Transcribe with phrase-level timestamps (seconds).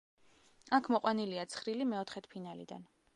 [0.77, 2.89] აქ მოყვანილია ცხრილი მეოთხედფინალიდან.